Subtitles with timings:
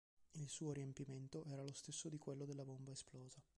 [0.33, 3.39] Il suo riempimento era lo stesso di quello della bomba esplosa.